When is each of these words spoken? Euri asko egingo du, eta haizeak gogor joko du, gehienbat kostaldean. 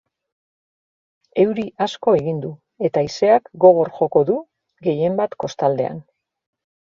Euri 1.43 1.65
asko 1.85 2.13
egingo 2.19 2.41
du, 2.45 2.51
eta 2.89 3.03
haizeak 3.09 3.53
gogor 3.65 3.93
joko 3.99 4.25
du, 4.31 4.39
gehienbat 4.89 5.39
kostaldean. 5.45 6.03